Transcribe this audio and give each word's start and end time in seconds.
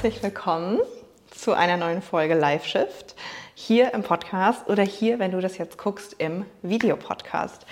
Herzlich 0.00 0.22
willkommen 0.22 0.78
zu 1.28 1.54
einer 1.54 1.76
neuen 1.76 2.02
Folge 2.02 2.34
Live 2.34 2.64
Shift 2.64 3.16
hier 3.56 3.92
im 3.94 4.04
Podcast 4.04 4.68
oder 4.68 4.84
hier, 4.84 5.18
wenn 5.18 5.32
du 5.32 5.40
das 5.40 5.58
jetzt 5.58 5.76
guckst, 5.76 6.14
im 6.18 6.44
Videopodcast. 6.62 7.66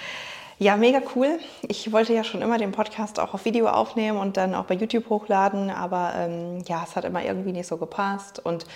Ja, 0.59 0.77
mega 0.77 1.01
cool. 1.15 1.39
Ich 1.69 1.93
wollte 1.93 2.15
ja 2.15 2.25
schon 2.25 2.43
immer 2.43 2.59
den 2.59 2.73
Podcast 2.73 3.21
auch 3.21 3.33
auf 3.33 3.45
Video 3.45 3.69
aufnehmen 3.69 4.19
und 4.19 4.37
dann 4.37 4.57
auch 4.57 4.65
bei 4.65 4.75
YouTube 4.75 5.09
hochladen, 5.09 5.71
aber 5.71 6.15
ähm, 6.17 6.65
ja, 6.67 6.83
es 6.83 6.97
hat 6.97 7.05
immer 7.05 7.25
irgendwie 7.25 7.53
nicht 7.53 7.69
so 7.69 7.77
gepasst 7.77 8.45
und 8.45 8.67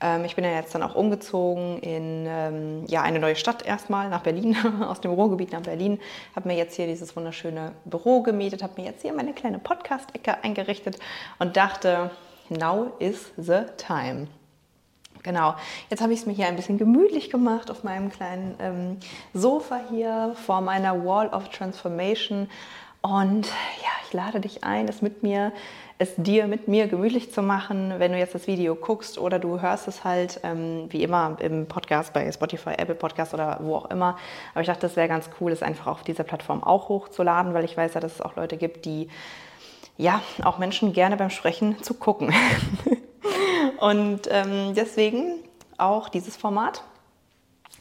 ähm, 0.00 0.24
ich 0.24 0.34
bin 0.34 0.44
ja 0.44 0.50
jetzt 0.50 0.74
dann 0.74 0.82
auch 0.82 0.96
umgezogen 0.96 1.78
in 1.78 2.26
ähm, 2.26 2.86
ja, 2.88 3.02
eine 3.02 3.20
neue 3.20 3.36
Stadt 3.36 3.64
erstmal, 3.64 4.08
nach 4.08 4.22
Berlin, 4.22 4.56
aus 4.82 5.00
dem 5.00 5.12
Ruhrgebiet 5.12 5.52
nach 5.52 5.62
Berlin. 5.62 6.00
Habe 6.34 6.48
mir 6.48 6.56
jetzt 6.56 6.74
hier 6.74 6.88
dieses 6.88 7.14
wunderschöne 7.14 7.70
Büro 7.84 8.22
gemietet, 8.22 8.64
habe 8.64 8.82
mir 8.82 8.88
jetzt 8.88 9.02
hier 9.02 9.12
meine 9.12 9.32
kleine 9.32 9.60
Podcast-Ecke 9.60 10.42
eingerichtet 10.42 10.98
und 11.38 11.56
dachte, 11.56 12.10
now 12.50 12.92
is 12.98 13.32
the 13.36 13.62
time. 13.76 14.28
Genau, 15.26 15.56
jetzt 15.90 16.00
habe 16.02 16.12
ich 16.12 16.20
es 16.20 16.26
mir 16.26 16.34
hier 16.34 16.46
ein 16.46 16.54
bisschen 16.54 16.78
gemütlich 16.78 17.30
gemacht 17.30 17.68
auf 17.70 17.82
meinem 17.82 18.12
kleinen 18.12 18.54
ähm, 18.60 18.96
Sofa 19.34 19.80
hier 19.90 20.36
vor 20.46 20.60
meiner 20.60 21.04
Wall 21.04 21.28
of 21.30 21.48
Transformation. 21.48 22.48
Und 23.02 23.46
ja, 23.46 23.90
ich 24.06 24.12
lade 24.12 24.40
dich 24.40 24.62
ein, 24.62 24.86
es 24.88 25.02
mit 25.02 25.24
mir, 25.24 25.52
es 25.98 26.14
dir 26.16 26.46
mit 26.46 26.68
mir 26.68 26.86
gemütlich 26.86 27.32
zu 27.32 27.42
machen, 27.42 27.94
wenn 27.98 28.12
du 28.12 28.18
jetzt 28.18 28.36
das 28.36 28.46
Video 28.46 28.76
guckst 28.76 29.18
oder 29.18 29.40
du 29.40 29.60
hörst 29.60 29.88
es 29.88 30.04
halt 30.04 30.40
ähm, 30.44 30.86
wie 30.90 31.02
immer 31.02 31.36
im 31.40 31.66
Podcast 31.66 32.12
bei 32.12 32.30
Spotify, 32.30 32.74
Apple 32.76 32.94
Podcast 32.94 33.34
oder 33.34 33.58
wo 33.62 33.76
auch 33.76 33.90
immer. 33.90 34.16
Aber 34.52 34.60
ich 34.60 34.68
dachte, 34.68 34.86
es 34.86 34.94
wäre 34.94 35.08
ganz 35.08 35.28
cool, 35.40 35.50
es 35.50 35.62
einfach 35.62 35.88
auf 35.88 36.04
dieser 36.04 36.22
Plattform 36.24 36.62
auch 36.62 36.88
hochzuladen, 36.88 37.52
weil 37.52 37.64
ich 37.64 37.76
weiß 37.76 37.94
ja, 37.94 38.00
dass 38.00 38.14
es 38.14 38.20
auch 38.20 38.36
Leute 38.36 38.56
gibt, 38.56 38.84
die 38.84 39.08
ja 39.96 40.20
auch 40.44 40.58
Menschen 40.58 40.92
gerne 40.92 41.16
beim 41.16 41.30
Sprechen 41.30 41.82
zu 41.82 41.94
gucken. 41.94 42.34
Und 43.80 44.28
ähm, 44.30 44.74
deswegen 44.74 45.40
auch 45.78 46.08
dieses 46.08 46.36
Format. 46.36 46.82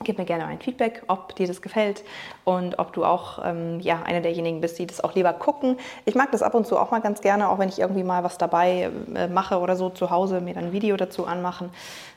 Gib 0.03 0.17
mir 0.17 0.25
gerne 0.25 0.45
ein 0.45 0.59
Feedback, 0.59 1.03
ob 1.07 1.35
dir 1.37 1.47
das 1.47 1.61
gefällt 1.61 2.03
und 2.43 2.79
ob 2.79 2.91
du 2.91 3.05
auch 3.05 3.39
ähm, 3.45 3.79
ja, 3.79 4.03
einer 4.03 4.19
derjenigen 4.19 4.59
bist, 4.59 4.77
die 4.77 4.85
das 4.85 4.99
auch 5.01 5.15
lieber 5.15 5.31
gucken. 5.31 5.77
Ich 6.03 6.15
mag 6.15 6.33
das 6.33 6.43
ab 6.43 6.53
und 6.53 6.67
zu 6.67 6.77
auch 6.77 6.91
mal 6.91 6.99
ganz 6.99 7.21
gerne, 7.21 7.47
auch 7.47 7.59
wenn 7.59 7.69
ich 7.69 7.79
irgendwie 7.79 8.03
mal 8.03 8.21
was 8.21 8.37
dabei 8.37 8.91
äh, 9.15 9.27
mache 9.29 9.57
oder 9.57 9.77
so 9.77 9.89
zu 9.89 10.09
Hause, 10.09 10.41
mir 10.41 10.53
dann 10.53 10.65
ein 10.65 10.71
Video 10.73 10.97
dazu 10.97 11.25
anmachen. 11.25 11.69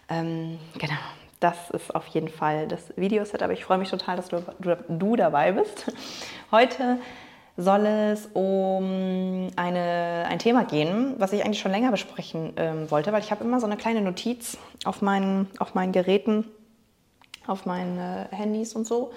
Ähm, 0.09 0.59
genau, 0.77 0.99
das 1.39 1.71
ist 1.71 1.95
auf 1.95 2.09
jeden 2.09 2.29
Fall 2.29 2.67
das 2.67 2.81
Videoset, 2.97 3.45
aber 3.45 3.53
ich 3.53 3.65
freue 3.65 3.79
mich 3.79 3.91
total, 3.91 4.17
dass 4.17 4.29
du, 4.29 4.43
du, 4.59 4.77
du 4.89 5.15
dabei 5.15 5.53
bist. 5.53 5.93
Heute 6.51 6.99
soll 7.59 7.87
es 7.87 8.29
um 8.35 9.49
eine, 9.57 10.27
ein 10.29 10.39
Thema 10.39 10.65
gehen, 10.65 11.17
was 11.19 11.33
ich 11.33 11.45
eigentlich 11.45 11.59
schon 11.59 11.73
länger 11.73 11.91
besprechen 11.91 12.53
ähm, 12.57 12.89
wollte, 12.89 13.13
weil 13.13 13.21
ich 13.21 13.33
habe 13.33 13.43
immer 13.43 13.59
so 13.59 13.67
eine 13.67 13.77
kleine 13.77 14.01
Notiz 14.01 14.57
auf 14.85 15.03
meinen, 15.03 15.51
auf 15.59 15.75
meinen 15.75 15.91
Geräten, 15.91 16.45
auf 17.49 17.67
meinen 17.67 17.99
äh, 17.99 18.27
Handys 18.31 18.75
und 18.75 18.87
so, 18.87 19.11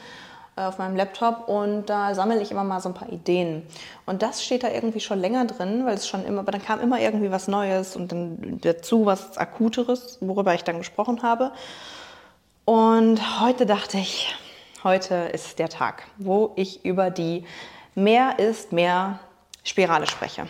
äh, 0.55 0.61
auf 0.61 0.79
meinem 0.79 0.95
Laptop 0.95 1.49
und 1.49 1.85
da 1.85 2.15
sammle 2.15 2.41
ich 2.41 2.49
immer 2.49 2.63
mal 2.63 2.81
so 2.81 2.89
ein 2.89 2.95
paar 2.95 3.09
Ideen. 3.09 3.61
Und 4.07 4.23
das 4.23 4.43
steht 4.43 4.63
da 4.63 4.71
irgendwie 4.71 5.01
schon 5.01 5.19
länger 5.19 5.45
drin, 5.45 5.85
weil 5.85 5.93
es 5.93 6.07
schon 6.07 6.25
immer, 6.25 6.39
aber 6.39 6.51
dann 6.51 6.63
kam 6.63 6.81
immer 6.81 6.99
irgendwie 6.99 7.29
was 7.29 7.47
Neues 7.47 7.95
und 7.95 8.11
dann 8.11 8.59
dazu 8.61 9.05
was 9.05 9.37
Akuteres, 9.37 10.17
worüber 10.19 10.55
ich 10.55 10.63
dann 10.63 10.79
gesprochen 10.79 11.21
habe. 11.21 11.51
Und 12.65 13.39
heute 13.39 13.67
dachte 13.67 13.99
ich, 13.99 14.33
heute 14.83 15.13
ist 15.31 15.59
der 15.59 15.69
Tag, 15.69 16.07
wo 16.17 16.53
ich 16.55 16.83
über 16.85 17.11
die 17.11 17.45
Mehr 17.95 18.39
ist 18.39 18.71
mehr 18.71 19.19
Spirale 19.63 20.07
spreche. 20.07 20.47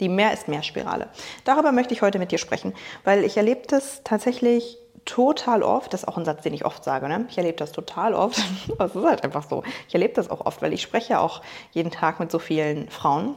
Die 0.00 0.08
Mehr 0.08 0.32
ist 0.32 0.48
mehr 0.48 0.62
Spirale. 0.62 1.08
Darüber 1.44 1.72
möchte 1.72 1.94
ich 1.94 2.02
heute 2.02 2.18
mit 2.18 2.32
dir 2.32 2.38
sprechen, 2.38 2.74
weil 3.04 3.24
ich 3.24 3.36
erlebe 3.36 3.62
das 3.68 4.02
tatsächlich 4.04 4.76
total 5.04 5.62
oft, 5.62 5.92
das 5.92 6.02
ist 6.02 6.08
auch 6.08 6.16
ein 6.16 6.24
Satz, 6.24 6.42
den 6.42 6.54
ich 6.54 6.64
oft 6.64 6.82
sage, 6.82 7.08
ne? 7.08 7.26
ich 7.28 7.38
erlebe 7.38 7.56
das 7.58 7.72
total 7.72 8.14
oft, 8.14 8.42
das 8.78 8.94
ist 8.94 9.04
halt 9.04 9.22
einfach 9.22 9.48
so, 9.48 9.62
ich 9.86 9.94
erlebe 9.94 10.14
das 10.14 10.30
auch 10.30 10.44
oft, 10.46 10.62
weil 10.62 10.72
ich 10.72 10.82
spreche 10.82 11.20
auch 11.20 11.42
jeden 11.72 11.90
Tag 11.90 12.20
mit 12.20 12.30
so 12.30 12.38
vielen 12.38 12.88
Frauen, 12.88 13.34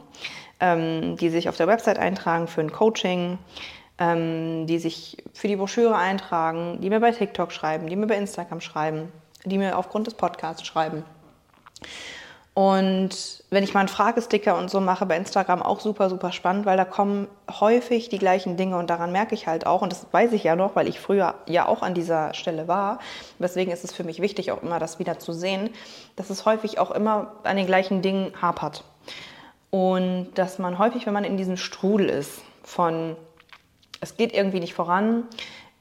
ähm, 0.60 1.18
die 1.18 1.30
sich 1.30 1.50
auf 1.50 1.58
der 1.58 1.68
Website 1.68 2.00
eintragen 2.00 2.48
für 2.48 2.62
ein 2.62 2.72
Coaching, 2.72 3.38
ähm, 4.00 4.66
die 4.66 4.80
sich 4.80 5.24
für 5.34 5.48
die 5.48 5.56
Broschüre 5.56 5.96
eintragen, 5.96 6.80
die 6.82 6.90
mir 6.90 7.00
bei 7.00 7.12
TikTok 7.12 7.52
schreiben, 7.52 7.88
die 7.88 7.96
mir 7.96 8.08
bei 8.08 8.16
Instagram 8.16 8.62
schreiben, 8.62 9.12
die 9.46 9.58
mir 9.58 9.78
aufgrund 9.78 10.08
des 10.08 10.14
Podcasts 10.14 10.66
schreiben. 10.66 11.04
Und 12.58 13.44
wenn 13.52 13.64
ich 13.64 13.76
mal 13.76 13.82
einen 13.82 13.88
Fragesticker 13.88 14.58
und 14.58 14.72
so 14.72 14.80
mache 14.80 15.06
bei 15.06 15.16
Instagram, 15.16 15.62
auch 15.62 15.80
super, 15.80 16.10
super 16.10 16.32
spannend, 16.32 16.66
weil 16.66 16.76
da 16.76 16.86
kommen 16.86 17.28
häufig 17.52 18.10
die 18.10 18.18
gleichen 18.18 18.58
Dinge 18.58 18.78
und 18.78 18.90
daran 18.90 19.12
merke 19.12 19.36
ich 19.36 19.46
halt 19.46 19.68
auch, 19.68 19.84
und 19.84 19.92
das 19.92 20.08
weiß 20.12 20.32
ich 20.32 20.44
ja 20.44 20.56
noch, 20.56 20.76
weil 20.76 20.88
ich 20.88 21.00
früher 21.00 21.36
ja 21.46 21.68
auch 21.68 21.84
an 21.84 21.94
dieser 21.94 22.34
Stelle 22.34 22.68
war, 22.68 22.98
deswegen 23.38 23.70
ist 23.70 23.84
es 23.84 23.94
für 23.94 24.04
mich 24.04 24.24
wichtig, 24.24 24.52
auch 24.52 24.64
immer 24.64 24.80
das 24.80 24.98
wieder 24.98 25.20
zu 25.20 25.34
sehen, 25.34 25.70
dass 26.16 26.32
es 26.32 26.46
häufig 26.46 26.80
auch 26.80 26.90
immer 26.90 27.34
an 27.44 27.58
den 27.58 27.68
gleichen 27.68 28.02
Dingen 28.02 28.34
hapert. 28.42 28.84
Und 29.70 30.30
dass 30.34 30.58
man 30.58 30.80
häufig, 30.80 31.06
wenn 31.06 31.14
man 31.14 31.26
in 31.26 31.38
diesem 31.38 31.58
Strudel 31.58 32.10
ist 32.10 32.42
von, 32.64 33.16
es 34.02 34.18
geht 34.18 34.34
irgendwie 34.34 34.62
nicht 34.62 34.74
voran, 34.74 35.26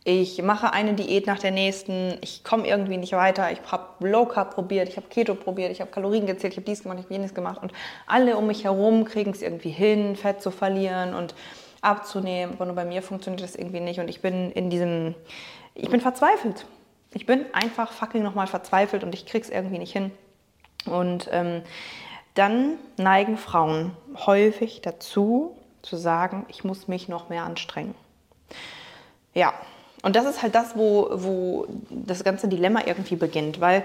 ich 0.09 0.41
mache 0.41 0.72
eine 0.72 0.94
Diät 0.94 1.27
nach 1.27 1.41
der 1.41 1.50
nächsten, 1.50 2.17
ich 2.21 2.44
komme 2.44 2.69
irgendwie 2.69 2.97
nicht 2.97 3.12
weiter, 3.15 3.50
ich 3.50 3.59
habe 3.72 4.09
Low 4.09 4.25
Carb 4.25 4.55
probiert, 4.55 4.89
ich 4.89 4.97
habe 4.97 5.09
Keto 5.09 5.34
probiert, 5.34 5.72
ich 5.72 5.81
habe 5.81 5.91
Kalorien 5.91 6.27
gezählt, 6.27 6.53
ich 6.53 6.59
habe 6.59 6.65
dies 6.65 6.84
gemacht, 6.84 7.00
ich 7.00 7.06
habe 7.06 7.15
jenes 7.15 7.34
gemacht 7.34 7.61
und 7.61 7.72
alle 8.06 8.37
um 8.37 8.47
mich 8.47 8.62
herum 8.62 9.05
kriegen 9.05 9.33
es 9.33 9.43
irgendwie 9.43 9.71
hin, 9.71 10.15
Fett 10.15 10.41
zu 10.41 10.53
verlieren 10.53 11.12
und 11.12 11.34
abzunehmen, 11.81 12.55
aber 12.55 12.66
nur 12.66 12.77
bei 12.77 12.84
mir 12.84 13.03
funktioniert 13.03 13.43
das 13.43 13.56
irgendwie 13.56 13.81
nicht 13.81 13.99
und 13.99 14.06
ich 14.06 14.22
bin 14.22 14.53
in 14.53 14.71
diesem, 14.71 15.16
ich 15.75 15.91
bin 15.91 16.00
verzweifelt. 16.00 16.66
Ich 17.12 17.27
bin 17.27 17.45
einfach 17.53 17.91
fucking 17.91 18.22
nochmal 18.22 18.47
verzweifelt 18.47 19.03
und 19.03 19.12
ich 19.12 19.27
krieg's 19.27 19.49
irgendwie 19.49 19.78
nicht 19.78 19.93
hin. 19.93 20.12
Und 20.84 21.28
ähm, 21.33 21.62
dann 22.34 22.75
neigen 22.97 23.39
Frauen 23.39 23.97
häufig 24.25 24.83
dazu, 24.83 25.56
zu 25.83 25.97
sagen, 25.97 26.47
ich 26.49 26.62
muss 26.62 26.87
mich 26.87 27.09
noch 27.09 27.28
mehr 27.28 27.43
anstrengen. 27.43 27.97
Ja, 29.34 29.53
und 30.03 30.17
das 30.17 30.27
ist 30.27 30.43
halt 30.43 30.55
das, 30.55 30.77
wo, 30.77 31.09
wo 31.12 31.67
das 31.91 32.25
ganze 32.25 32.49
Dilemma 32.49 32.81
irgendwie 32.87 33.17
beginnt, 33.17 33.61
weil 33.61 33.84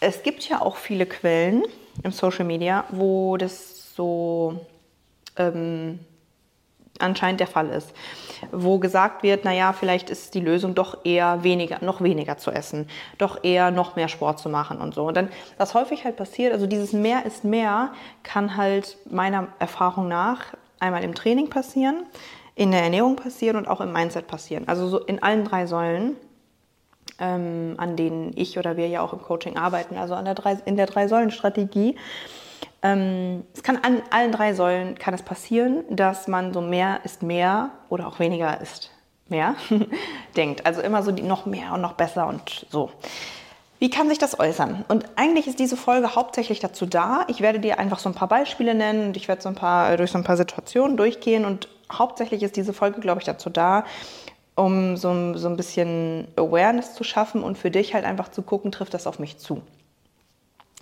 es 0.00 0.22
gibt 0.22 0.48
ja 0.48 0.60
auch 0.60 0.76
viele 0.76 1.06
Quellen 1.06 1.64
im 2.02 2.12
Social 2.12 2.44
Media, 2.44 2.84
wo 2.90 3.36
das 3.36 3.94
so 3.94 4.64
ähm, 5.36 5.98
anscheinend 6.98 7.40
der 7.40 7.46
Fall 7.46 7.68
ist, 7.68 7.92
wo 8.52 8.78
gesagt 8.78 9.22
wird, 9.22 9.44
naja, 9.44 9.72
vielleicht 9.72 10.10
ist 10.10 10.34
die 10.34 10.40
Lösung 10.40 10.74
doch 10.74 11.04
eher 11.04 11.42
weniger, 11.42 11.78
noch 11.84 12.00
weniger 12.00 12.38
zu 12.38 12.50
essen, 12.50 12.88
doch 13.18 13.42
eher 13.42 13.70
noch 13.70 13.96
mehr 13.96 14.08
Sport 14.08 14.38
zu 14.38 14.48
machen 14.48 14.80
und 14.80 14.94
so. 14.94 15.06
Und 15.06 15.16
dann, 15.16 15.28
was 15.56 15.74
häufig 15.74 16.04
halt 16.04 16.16
passiert, 16.16 16.52
also 16.52 16.66
dieses 16.66 16.92
mehr 16.92 17.24
ist 17.26 17.44
mehr, 17.44 17.92
kann 18.22 18.56
halt 18.56 18.96
meiner 19.10 19.48
Erfahrung 19.58 20.08
nach 20.08 20.54
einmal 20.80 21.02
im 21.02 21.14
Training 21.14 21.50
passieren, 21.50 22.04
in 22.58 22.72
der 22.72 22.82
Ernährung 22.82 23.14
passieren 23.14 23.56
und 23.56 23.68
auch 23.68 23.80
im 23.80 23.92
Mindset 23.92 24.26
passieren. 24.26 24.66
Also 24.66 24.88
so 24.88 24.98
in 24.98 25.22
allen 25.22 25.44
drei 25.44 25.66
Säulen, 25.66 26.16
ähm, 27.20 27.74
an 27.78 27.94
denen 27.94 28.32
ich 28.34 28.58
oder 28.58 28.76
wir 28.76 28.88
ja 28.88 29.00
auch 29.00 29.12
im 29.12 29.22
Coaching 29.22 29.56
arbeiten, 29.56 29.96
also 29.96 30.14
an 30.14 30.24
der 30.24 30.34
drei, 30.34 30.58
in 30.64 30.76
der 30.76 30.86
Drei-Säulen-Strategie. 30.86 31.96
Ähm, 32.82 33.44
es 33.54 33.62
kann 33.62 33.76
an 33.76 34.02
allen 34.10 34.32
drei 34.32 34.54
Säulen 34.54 34.98
kann 34.98 35.14
es 35.14 35.22
passieren, 35.22 35.84
dass 35.88 36.26
man 36.26 36.52
so 36.52 36.60
mehr 36.60 37.00
ist 37.04 37.22
mehr 37.22 37.70
oder 37.88 38.08
auch 38.08 38.18
weniger 38.18 38.60
ist 38.60 38.90
mehr 39.28 39.54
denkt. 40.36 40.66
Also 40.66 40.80
immer 40.80 41.04
so 41.04 41.12
die 41.12 41.22
noch 41.22 41.46
mehr 41.46 41.74
und 41.74 41.80
noch 41.80 41.92
besser 41.92 42.26
und 42.26 42.66
so. 42.70 42.90
Wie 43.78 43.90
kann 43.90 44.08
sich 44.08 44.18
das 44.18 44.40
äußern? 44.40 44.84
Und 44.88 45.04
eigentlich 45.14 45.46
ist 45.46 45.60
diese 45.60 45.76
Folge 45.76 46.16
hauptsächlich 46.16 46.58
dazu 46.58 46.86
da. 46.86 47.24
Ich 47.28 47.40
werde 47.40 47.60
dir 47.60 47.78
einfach 47.78 48.00
so 48.00 48.08
ein 48.08 48.16
paar 48.16 48.26
Beispiele 48.26 48.74
nennen 48.74 49.08
und 49.08 49.16
ich 49.16 49.28
werde 49.28 49.42
so 49.42 49.48
ein 49.48 49.54
paar, 49.54 49.96
durch 49.96 50.10
so 50.10 50.18
ein 50.18 50.24
paar 50.24 50.36
Situationen 50.36 50.96
durchgehen 50.96 51.44
und 51.44 51.68
hauptsächlich 51.92 52.42
ist 52.42 52.56
diese 52.56 52.72
Folge, 52.72 53.00
glaube 53.00 53.20
ich, 53.20 53.26
dazu 53.26 53.50
da, 53.50 53.84
um 54.54 54.96
so, 54.96 55.34
so 55.36 55.48
ein 55.48 55.56
bisschen 55.56 56.28
Awareness 56.36 56.94
zu 56.94 57.04
schaffen 57.04 57.42
und 57.42 57.56
für 57.56 57.70
dich 57.70 57.94
halt 57.94 58.04
einfach 58.04 58.28
zu 58.28 58.42
gucken, 58.42 58.72
trifft 58.72 58.94
das 58.94 59.06
auf 59.06 59.18
mich 59.18 59.38
zu. 59.38 59.62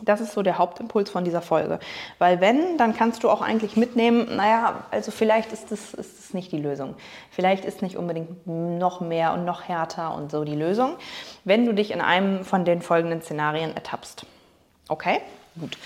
Das 0.03 0.21
ist 0.21 0.33
so 0.33 0.43
der 0.43 0.59
Hauptimpuls 0.59 1.09
von 1.09 1.25
dieser 1.25 1.41
Folge. 1.41 1.79
Weil 2.19 2.43
wenn, 2.43 2.77
dann 2.77 2.95
kannst 2.95 3.25
du 3.25 3.31
auch 3.31 3.41
eigentlich 3.41 3.77
mitnehmen, 3.77 4.37
naja, 4.37 4.85
also 4.91 5.11
vielleicht 5.11 5.53
ist 5.53 5.73
das, 5.73 5.95
ist 5.95 6.19
das 6.19 6.35
nicht 6.35 6.53
die 6.53 6.59
Lösung. 6.59 6.95
Vielleicht 7.31 7.65
ist 7.65 7.81
nicht 7.81 7.97
unbedingt 7.97 8.47
noch 8.47 9.01
mehr 9.01 9.33
und 9.33 9.47
noch 9.47 9.63
härter 9.63 10.15
und 10.15 10.31
so 10.31 10.45
die 10.45 10.55
Lösung, 10.55 10.97
wenn 11.45 11.65
du 11.65 11.73
dich 11.73 11.93
in 11.93 12.03
einem 12.03 12.45
von 12.45 12.67
den 12.67 12.83
folgenden 12.83 13.23
Szenarien 13.23 13.75
ertappst. 13.75 14.27
Okay? 14.89 15.21
Gut. 15.59 15.79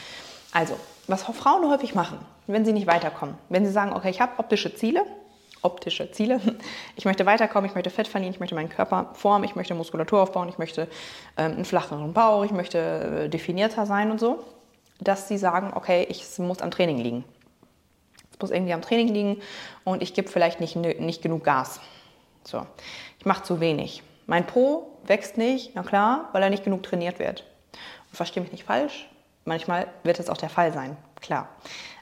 Also, 0.52 0.76
was 1.10 1.24
Frauen 1.24 1.68
häufig 1.68 1.94
machen, 1.94 2.18
wenn 2.46 2.64
sie 2.64 2.72
nicht 2.72 2.86
weiterkommen, 2.86 3.36
wenn 3.48 3.64
sie 3.64 3.72
sagen, 3.72 3.92
okay, 3.92 4.10
ich 4.10 4.20
habe 4.20 4.32
optische 4.38 4.74
Ziele, 4.74 5.04
optische 5.62 6.10
Ziele. 6.12 6.40
Ich 6.96 7.04
möchte 7.04 7.24
weiterkommen, 7.26 7.68
ich 7.68 7.74
möchte 7.74 7.90
Fett 7.90 8.08
verlieren, 8.08 8.34
ich 8.34 8.40
möchte 8.40 8.54
meinen 8.54 8.68
Körper 8.68 9.10
formen, 9.14 9.44
ich 9.44 9.56
möchte 9.56 9.74
Muskulatur 9.74 10.20
aufbauen, 10.20 10.48
ich 10.48 10.58
möchte 10.58 10.88
ähm, 11.36 11.52
einen 11.52 11.64
flacheren 11.64 12.12
Bauch, 12.12 12.44
ich 12.44 12.50
möchte 12.50 12.78
äh, 12.78 13.28
definierter 13.28 13.86
sein 13.86 14.10
und 14.10 14.20
so, 14.20 14.44
dass 15.00 15.28
sie 15.28 15.38
sagen, 15.38 15.72
okay, 15.74 16.06
ich, 16.10 16.38
muss 16.38 16.60
am 16.60 16.70
Training 16.70 16.98
liegen. 16.98 17.24
Es 18.32 18.38
muss 18.38 18.50
irgendwie 18.50 18.72
am 18.72 18.82
Training 18.82 19.08
liegen 19.08 19.42
und 19.84 20.02
ich 20.02 20.14
gebe 20.14 20.28
vielleicht 20.28 20.60
nicht, 20.60 20.76
nicht 20.76 21.22
genug 21.22 21.44
Gas. 21.44 21.80
So, 22.44 22.66
ich 23.18 23.24
mache 23.24 23.42
zu 23.42 23.60
wenig. 23.60 24.02
Mein 24.26 24.46
Po 24.46 24.86
wächst 25.04 25.38
nicht, 25.38 25.72
na 25.74 25.82
klar, 25.82 26.28
weil 26.32 26.42
er 26.42 26.50
nicht 26.50 26.64
genug 26.64 26.82
trainiert 26.82 27.18
wird. 27.18 27.44
Und 28.10 28.16
verstehe 28.16 28.42
mich 28.42 28.52
nicht 28.52 28.64
falsch, 28.64 29.08
manchmal 29.50 29.88
wird 30.04 30.18
es 30.18 30.30
auch 30.30 30.38
der 30.38 30.48
Fall 30.48 30.72
sein, 30.72 30.96
klar. 31.20 31.48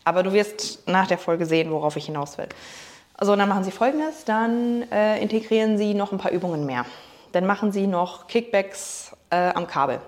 Aber 0.04 0.22
du 0.22 0.32
wirst 0.32 0.86
nach 0.86 1.08
der 1.08 1.18
Folge 1.18 1.46
sehen, 1.46 1.72
worauf 1.72 1.96
ich 1.96 2.06
hinaus 2.06 2.38
will. 2.38 2.48
Also 3.14 3.34
dann 3.34 3.48
machen 3.48 3.64
Sie 3.64 3.72
folgendes, 3.72 4.24
dann 4.24 4.82
äh, 4.92 5.20
integrieren 5.20 5.76
Sie 5.76 5.94
noch 5.94 6.12
ein 6.12 6.18
paar 6.18 6.30
Übungen 6.30 6.66
mehr. 6.66 6.84
Dann 7.32 7.46
machen 7.46 7.72
Sie 7.72 7.86
noch 7.86 8.28
Kickbacks 8.28 9.16
äh, 9.30 9.52
am 9.54 9.66
Kabel. 9.66 10.00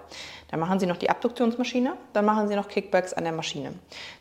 Dann 0.50 0.60
machen 0.60 0.78
Sie 0.80 0.86
noch 0.86 0.96
die 0.96 1.08
Abduktionsmaschine, 1.08 1.94
dann 2.12 2.24
machen 2.24 2.48
Sie 2.48 2.56
noch 2.56 2.68
Kickbacks 2.68 3.12
an 3.12 3.24
der 3.24 3.32
Maschine. 3.32 3.72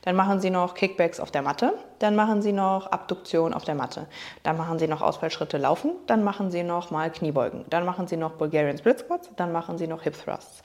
Dann 0.04 0.15
machen 0.15 0.39
Sie 0.39 0.51
noch 0.51 0.75
Kickbacks 0.75 1.19
auf 1.19 1.31
der 1.31 1.42
Matte, 1.42 1.74
dann 2.00 2.15
machen 2.15 2.42
Sie 2.42 2.51
noch 2.54 2.88
Abduktion 2.88 3.54
auf 3.54 3.63
der 3.65 3.75
Matte. 3.75 4.06
Dann 4.44 4.56
machen 4.56 4.80
Sie 4.80 4.88
noch 4.88 5.01
Ausfallschritte 5.01 5.57
laufen, 5.57 5.92
dann 6.07 6.24
machen 6.24 6.51
Sie 6.51 6.63
noch 6.63 6.92
mal 6.92 7.12
Kniebeugen. 7.12 7.65
Dann 7.69 7.83
machen 7.83 8.07
Sie 8.07 8.15
noch 8.15 8.33
Bulgarian 8.33 8.77
Split 8.77 9.00
Squats, 9.00 9.30
dann 9.36 9.51
machen 9.51 9.77
Sie 9.77 9.88
noch 9.88 10.04
Hip 10.04 10.15
Thrusts. 10.24 10.62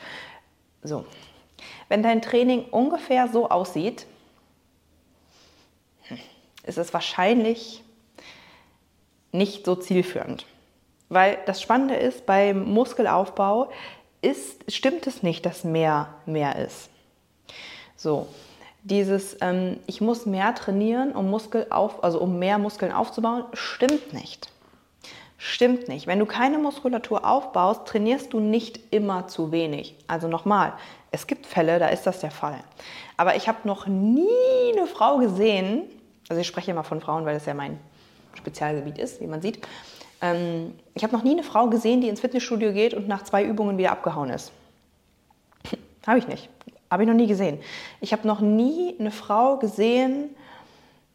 So. 0.82 1.04
Wenn 1.88 2.02
dein 2.02 2.22
Training 2.22 2.64
ungefähr 2.70 3.28
so 3.28 3.48
aussieht, 3.48 4.06
ist 6.64 6.78
es 6.78 6.92
wahrscheinlich 6.92 7.82
nicht 9.32 9.66
so 9.66 9.76
zielführend. 9.76 10.46
Weil 11.08 11.38
das 11.46 11.60
Spannende 11.60 11.96
ist, 11.96 12.26
beim 12.26 12.64
Muskelaufbau 12.64 13.70
ist, 14.22 14.70
stimmt 14.72 15.06
es 15.06 15.22
nicht, 15.22 15.44
dass 15.44 15.64
mehr 15.64 16.14
mehr 16.24 16.56
ist. 16.56 16.88
So, 17.96 18.26
dieses, 18.82 19.36
ähm, 19.40 19.78
ich 19.86 20.00
muss 20.00 20.26
mehr 20.26 20.54
trainieren, 20.54 21.12
um, 21.12 21.30
Muskel 21.30 21.66
auf, 21.70 22.02
also 22.04 22.20
um 22.20 22.38
mehr 22.38 22.58
Muskeln 22.58 22.92
aufzubauen, 22.92 23.44
stimmt 23.52 24.12
nicht. 24.12 24.50
Stimmt 25.36 25.88
nicht. 25.88 26.06
Wenn 26.06 26.18
du 26.18 26.26
keine 26.26 26.58
Muskulatur 26.58 27.26
aufbaust, 27.26 27.86
trainierst 27.86 28.32
du 28.32 28.40
nicht 28.40 28.80
immer 28.92 29.26
zu 29.26 29.52
wenig. 29.52 29.94
Also 30.06 30.28
nochmal, 30.28 30.72
es 31.14 31.26
gibt 31.26 31.46
Fälle, 31.46 31.78
da 31.78 31.88
ist 31.88 32.06
das 32.06 32.20
der 32.20 32.30
Fall. 32.30 32.58
Aber 33.16 33.36
ich 33.36 33.48
habe 33.48 33.58
noch 33.64 33.86
nie 33.86 34.26
eine 34.76 34.86
Frau 34.86 35.18
gesehen, 35.18 35.82
also 36.28 36.40
ich 36.40 36.46
spreche 36.46 36.72
immer 36.72 36.84
von 36.84 37.00
Frauen, 37.00 37.24
weil 37.24 37.34
das 37.34 37.46
ja 37.46 37.54
mein 37.54 37.78
Spezialgebiet 38.34 38.98
ist, 38.98 39.20
wie 39.20 39.26
man 39.26 39.40
sieht. 39.40 39.66
Ähm, 40.20 40.74
ich 40.94 41.04
habe 41.04 41.14
noch 41.14 41.22
nie 41.22 41.32
eine 41.32 41.44
Frau 41.44 41.68
gesehen, 41.68 42.00
die 42.00 42.08
ins 42.08 42.20
Fitnessstudio 42.20 42.72
geht 42.72 42.94
und 42.94 43.06
nach 43.06 43.22
zwei 43.22 43.44
Übungen 43.44 43.78
wieder 43.78 43.92
abgehauen 43.92 44.30
ist. 44.30 44.52
habe 46.06 46.18
ich 46.18 46.26
nicht. 46.26 46.48
Habe 46.90 47.04
ich 47.04 47.08
noch 47.08 47.16
nie 47.16 47.26
gesehen. 47.26 47.58
Ich 48.00 48.12
habe 48.12 48.26
noch 48.26 48.40
nie 48.40 48.96
eine 48.98 49.10
Frau 49.10 49.56
gesehen, 49.58 50.30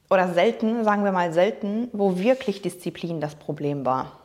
oder 0.10 0.34
selten, 0.34 0.84
sagen 0.84 1.04
wir 1.04 1.12
mal 1.12 1.34
selten, 1.34 1.90
wo 1.94 2.18
wirklich 2.18 2.62
Disziplin 2.62 3.22
das 3.22 3.36
Problem 3.36 3.86
war. 3.86 4.19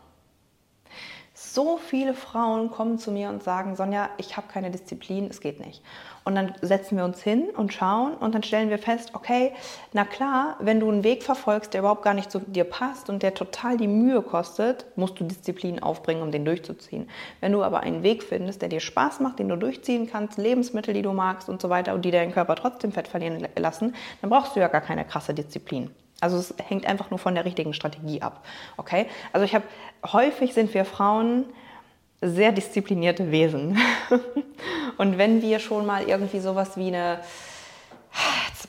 So 1.55 1.77
viele 1.77 2.15
Frauen 2.15 2.69
kommen 2.69 2.99
zu 2.99 3.13
mir 3.13 3.29
und 3.29 3.45
sagen, 3.45 3.77
Sonja, 3.77 4.11
ich 4.17 4.37
habe 4.37 4.49
keine 4.49 4.73
Disziplin, 4.73 5.29
es 5.31 5.41
geht 5.41 5.65
nicht. 5.65 5.85
Und 6.25 6.35
dann 6.35 6.53
setzen 6.63 6.97
wir 6.97 7.05
uns 7.05 7.23
hin 7.23 7.45
und 7.57 7.73
schauen 7.73 8.15
und 8.15 8.35
dann 8.35 8.43
stellen 8.43 8.71
wir 8.71 8.79
fest, 8.79 9.11
okay, 9.13 9.53
na 9.93 10.05
klar, 10.05 10.57
wenn 10.59 10.81
du 10.81 10.91
einen 10.91 11.05
Weg 11.05 11.23
verfolgst, 11.23 11.73
der 11.73 11.83
überhaupt 11.83 12.03
gar 12.03 12.13
nicht 12.13 12.33
zu 12.33 12.41
dir 12.41 12.65
passt 12.65 13.09
und 13.09 13.23
der 13.23 13.35
total 13.35 13.77
die 13.77 13.87
Mühe 13.87 14.21
kostet, 14.21 14.85
musst 14.97 15.21
du 15.21 15.23
Disziplin 15.23 15.81
aufbringen, 15.81 16.23
um 16.23 16.33
den 16.33 16.45
durchzuziehen. 16.45 17.09
Wenn 17.41 17.53
du 17.53 17.63
aber 17.63 17.85
einen 17.85 18.03
Weg 18.03 18.25
findest, 18.25 18.61
der 18.61 18.69
dir 18.69 18.81
Spaß 18.81 19.21
macht, 19.21 19.39
den 19.39 19.49
du 19.49 19.57
durchziehen 19.57 20.09
kannst, 20.11 20.39
Lebensmittel, 20.39 20.93
die 20.93 21.03
du 21.03 21.13
magst 21.13 21.49
und 21.49 21.63
so 21.63 21.71
weiter 21.71 21.95
und 21.95 22.05
die 22.05 22.11
deinen 22.11 22.33
Körper 22.33 22.57
trotzdem 22.57 22.91
Fett 22.91 23.07
verlieren 23.07 23.47
lassen, 23.57 23.95
dann 24.23 24.31
brauchst 24.31 24.57
du 24.57 24.61
ja 24.61 24.67
gar 24.67 24.81
keine 24.81 25.05
krasse 25.05 25.35
Disziplin. 25.35 25.93
Also 26.21 26.39
es 26.39 26.55
hängt 26.69 26.87
einfach 26.87 27.11
nur 27.11 27.19
von 27.19 27.35
der 27.35 27.45
richtigen 27.45 27.75
Strategie 27.75 28.23
ab. 28.23 28.45
Okay? 28.77 29.07
Also 29.33 29.45
ich 29.45 29.55
habe 29.55 29.65
häufig 30.13 30.55
sind 30.55 30.73
wir 30.75 30.85
Frauen 30.85 31.47
sehr 32.21 32.53
disziplinierte 32.53 33.31
Wesen. 33.31 33.79
Und 34.97 35.19
wenn 35.19 35.43
wir 35.43 35.59
schon 35.59 35.87
mal 35.87 36.05
irgendwie 36.05 36.41
sowas 36.41 36.77
wie 36.77 36.89
eine 36.89 37.21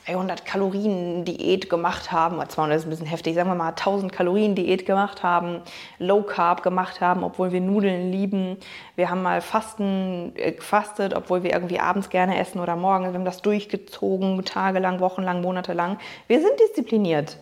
200 0.04 0.44
Kalorien 0.44 1.24
Diät 1.24 1.68
gemacht 1.70 2.12
haben, 2.12 2.36
200 2.48 2.78
ist 2.78 2.86
ein 2.86 2.90
bisschen 2.90 3.06
heftig, 3.06 3.34
sagen 3.34 3.48
wir 3.50 3.54
mal 3.54 3.70
1000 3.70 4.12
Kalorien 4.12 4.54
Diät 4.54 4.86
gemacht 4.86 5.22
haben, 5.22 5.60
Low 5.98 6.22
Carb 6.22 6.62
gemacht 6.62 7.00
haben, 7.00 7.24
obwohl 7.24 7.52
wir 7.52 7.60
Nudeln 7.60 8.12
lieben. 8.12 8.56
Wir 8.94 9.10
haben 9.10 9.22
mal 9.22 9.40
Fasten 9.40 10.32
äh, 10.36 10.52
gefastet, 10.52 11.14
obwohl 11.14 11.42
wir 11.42 11.52
irgendwie 11.52 11.80
abends 11.80 12.08
gerne 12.08 12.38
essen 12.38 12.60
oder 12.60 12.76
morgens. 12.76 13.12
Wir 13.12 13.18
haben 13.18 13.24
das 13.24 13.42
durchgezogen, 13.42 14.44
tagelang, 14.44 15.00
wochenlang, 15.00 15.40
monatelang. 15.40 15.98
Wir 16.28 16.40
sind 16.40 16.52
diszipliniert. 16.60 17.36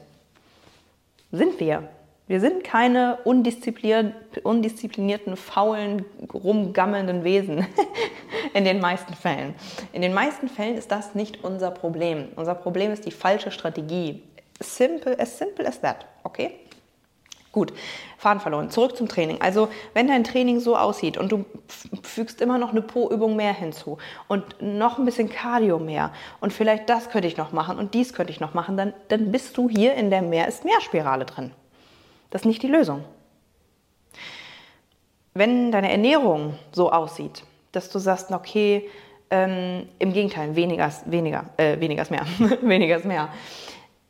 Sind 1.32 1.58
wir. 1.60 1.88
Wir 2.26 2.40
sind 2.40 2.64
keine 2.64 3.18
undisziplinierten, 3.24 5.36
faulen, 5.36 6.06
rumgammelnden 6.32 7.22
Wesen 7.22 7.66
in 8.54 8.64
den 8.64 8.80
meisten 8.80 9.12
Fällen. 9.12 9.54
In 9.92 10.00
den 10.00 10.14
meisten 10.14 10.48
Fällen 10.48 10.78
ist 10.78 10.90
das 10.90 11.14
nicht 11.14 11.44
unser 11.44 11.70
Problem. 11.70 12.28
Unser 12.36 12.54
Problem 12.54 12.92
ist 12.92 13.04
die 13.04 13.10
falsche 13.10 13.50
Strategie. 13.50 14.22
Simple, 14.58 15.20
as 15.20 15.36
simple 15.36 15.68
as 15.68 15.82
that, 15.82 16.06
okay? 16.22 16.52
Gut, 17.52 17.74
Faden 18.16 18.40
verloren. 18.40 18.70
Zurück 18.70 18.96
zum 18.96 19.06
Training. 19.06 19.42
Also, 19.42 19.68
wenn 19.92 20.08
dein 20.08 20.24
Training 20.24 20.60
so 20.60 20.76
aussieht 20.76 21.18
und 21.18 21.30
du 21.30 21.44
fügst 22.02 22.40
immer 22.40 22.56
noch 22.56 22.70
eine 22.70 22.82
Po-Übung 22.82 23.36
mehr 23.36 23.52
hinzu 23.52 23.98
und 24.28 24.56
noch 24.60 24.98
ein 24.98 25.04
bisschen 25.04 25.28
Cardio 25.28 25.78
mehr 25.78 26.10
und 26.40 26.54
vielleicht 26.54 26.88
das 26.88 27.10
könnte 27.10 27.28
ich 27.28 27.36
noch 27.36 27.52
machen 27.52 27.78
und 27.78 27.93
dies 27.93 28.14
könnte 28.14 28.32
ich 28.32 28.40
noch 28.40 28.54
machen, 28.54 28.78
dann, 28.78 28.94
dann 29.08 29.31
bist 29.31 29.58
du 29.58 29.69
hier 29.69 29.93
in 29.94 30.10
der 30.10 30.22
Mehr 30.22 30.48
ist 30.48 30.64
Mehr 30.64 30.81
Spirale 30.81 31.26
drin. 31.26 31.52
Das 32.34 32.43
ist 32.43 32.46
nicht 32.46 32.64
die 32.64 32.69
Lösung. 32.69 33.05
Wenn 35.34 35.70
deine 35.70 35.93
Ernährung 35.93 36.58
so 36.72 36.91
aussieht, 36.91 37.44
dass 37.70 37.91
du 37.91 38.00
sagst, 38.00 38.32
okay, 38.32 38.91
ähm, 39.31 39.86
im 40.00 40.12
Gegenteil, 40.12 40.56
weniger 40.56 40.88
ist 40.88 41.08
weniger, 41.08 41.44
äh, 41.58 41.79
weniger 41.79 42.03
ist 42.03 42.10
mehr, 42.10 42.26
weniger 42.60 42.96
ist 42.96 43.05
mehr. 43.05 43.29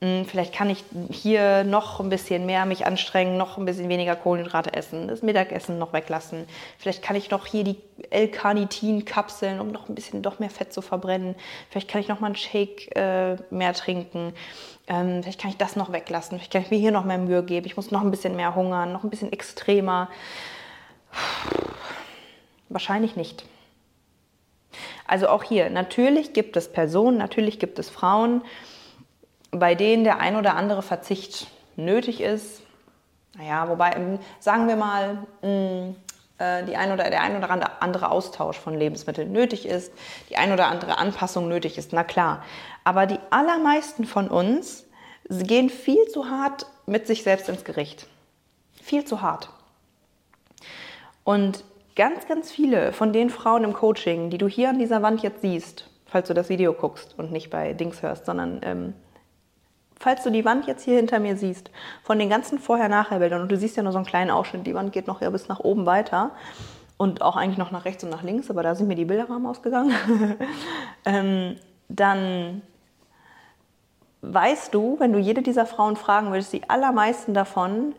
Hm, 0.04 0.26
vielleicht 0.26 0.52
kann 0.52 0.68
ich 0.68 0.84
hier 1.11 1.64
noch 1.64 1.99
ein 1.99 2.11
bisschen 2.11 2.44
mehr 2.44 2.66
mich 2.66 2.84
anstrengen, 2.84 3.38
noch 3.38 3.56
ein 3.56 3.64
bisschen 3.64 3.88
weniger 3.88 4.14
Kohlenhydrate 4.16 4.75
essen, 4.75 5.08
das 5.08 5.23
Mittagessen 5.23 5.78
noch 5.78 5.94
weglassen. 5.94 6.44
Vielleicht 6.78 7.00
kann 7.02 7.16
ich 7.16 7.30
noch 7.30 7.46
hier 7.46 7.64
die 7.64 7.78
L-Carnitin-Kapseln, 8.11 9.61
um 9.61 9.73
noch 9.73 9.88
ein 9.88 9.94
bisschen 9.94 10.20
doch 10.20 10.40
mehr 10.40 10.50
Fett 10.50 10.75
zu 10.75 10.82
verbrennen. 10.82 11.37
Vielleicht 11.70 11.88
kann 11.88 12.02
ich 12.02 12.08
noch 12.08 12.20
mal 12.20 12.26
einen 12.26 12.37
Shake 12.37 12.94
äh, 12.94 13.37
mehr 13.49 13.73
trinken. 13.73 14.34
Ähm, 14.88 15.23
vielleicht 15.23 15.40
kann 15.40 15.50
ich 15.50 15.56
das 15.56 15.75
noch 15.75 15.90
weglassen. 15.90 16.37
Vielleicht 16.37 16.52
kann 16.52 16.61
ich 16.61 16.70
mir 16.70 16.78
hier 16.78 16.92
noch 16.92 17.06
mehr 17.06 17.16
Mühe 17.16 17.42
geben. 17.42 17.64
Ich 17.64 17.76
muss 17.76 17.90
noch 17.90 18.02
ein 18.02 18.11
bisschen 18.11 18.37
mehr 18.37 18.54
hungern, 18.54 18.92
noch 18.92 19.04
ein 19.04 19.11
bisschen 19.11 19.32
extremer. 19.32 20.11
Wahrscheinlich 22.68 23.16
nicht. 23.16 23.46
Also 25.06 25.28
auch 25.28 25.44
hier, 25.44 25.70
natürlich 25.70 26.34
gibt 26.34 26.58
es 26.58 26.70
Personen, 26.70 27.16
natürlich 27.16 27.58
gibt 27.58 27.78
es 27.78 27.88
Frauen, 27.88 28.42
bei 29.58 29.75
denen 29.75 30.04
der 30.04 30.20
ein 30.20 30.37
oder 30.37 30.56
andere 30.56 30.82
Verzicht 30.82 31.49
nötig 31.76 32.20
ist. 32.20 32.62
Naja, 33.37 33.68
wobei, 33.68 34.18
sagen 34.38 34.68
wir 34.68 34.76
mal, 34.76 35.18
äh, 36.38 36.64
die 36.64 36.76
ein 36.76 36.92
oder, 36.92 37.11
der 37.11 37.23
ein 37.23 37.37
oder 37.37 37.82
andere 37.82 38.11
Austausch 38.11 38.58
von 38.58 38.75
Lebensmitteln 38.75 39.32
nötig 39.32 39.66
ist, 39.66 39.92
die 40.30 40.37
ein 40.37 40.52
oder 40.52 40.66
andere 40.66 40.99
Anpassung 40.99 41.49
nötig 41.49 41.78
ist, 41.78 41.92
na 41.92 42.04
klar. 42.04 42.44
Aber 42.84 43.06
die 43.06 43.18
allermeisten 43.30 44.04
von 44.04 44.28
uns 44.28 44.84
gehen 45.28 45.70
viel 45.70 46.06
zu 46.08 46.28
hart 46.28 46.66
mit 46.87 47.06
sich 47.06 47.23
selbst 47.23 47.49
ins 47.49 47.64
Gericht. 47.64 48.06
Viel 48.82 49.04
zu 49.04 49.23
hart. 49.23 49.49
Und 51.25 51.64
ganz, 51.96 52.26
ganz 52.28 52.50
viele 52.50 52.92
von 52.92 53.12
den 53.12 53.30
Frauen 53.30 53.64
im 53.64 53.73
Coaching, 53.73 54.30
die 54.30 54.38
du 54.38 54.46
hier 54.46 54.68
an 54.68 54.78
dieser 54.78 55.02
Wand 55.02 55.23
jetzt 55.23 55.40
siehst, 55.40 55.88
falls 56.06 56.28
du 56.28 56.34
das 56.34 56.49
Video 56.49 56.73
guckst 56.73 57.18
und 57.18 57.32
nicht 57.32 57.50
bei 57.50 57.73
Dings 57.73 58.02
hörst, 58.02 58.26
sondern 58.26 58.61
ähm, 58.62 58.94
falls 60.04 60.23
du 60.23 60.30
die 60.30 60.44
Wand 60.44 60.66
jetzt 60.66 60.84
hier 60.84 60.96
hinter 60.96 61.18
mir 61.18 61.37
siehst, 61.37 61.70
von 62.02 62.18
den 62.18 62.28
ganzen 62.28 62.58
Vorher-Nachher-Bildern, 62.58 63.40
und 63.40 63.50
du 63.50 63.56
siehst 63.56 63.76
ja 63.76 63.82
nur 63.82 63.92
so 63.92 63.99
einen 63.99 64.06
kleinen 64.06 64.30
Ausschnitt, 64.30 64.66
die 64.66 64.75
Wand 64.75 64.92
geht 64.92 65.06
noch 65.06 65.23
ja 65.23 65.30
bis 65.30 65.49
nach 65.49 65.61
oben 65.61 65.87
weiter, 65.87 66.32
und 66.99 67.23
auch 67.23 67.37
eigentlich 67.37 67.58
noch 67.58 67.70
nach 67.70 67.87
rechts 67.87 68.04
und 68.04 68.11
nach 68.11 68.23
links, 68.23 68.50
aber 68.50 68.62
da 68.62 68.75
sind 68.75 68.87
mir 68.87 68.96
die 68.96 69.06
Bilderrahmen 69.06 69.46
ausgegangen, 69.46 69.94
ähm, 71.06 71.56
dann 71.88 72.61
weißt 74.20 74.75
du, 74.75 75.00
wenn 75.00 75.12
du 75.12 75.18
jede 75.18 75.40
dieser 75.40 75.64
Frauen 75.64 75.96
fragen 75.96 76.30
würdest, 76.30 76.52
die 76.52 76.68
allermeisten 76.68 77.32
davon 77.32 77.94